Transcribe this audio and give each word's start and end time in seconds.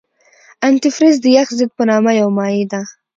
انتي 0.67 0.89
فریز 0.95 1.15
د 1.21 1.25
یخ 1.37 1.47
ضد 1.57 1.71
په 1.77 1.83
نامه 1.89 2.11
یو 2.21 2.27
مایع 2.37 2.65
ده. 2.71 2.81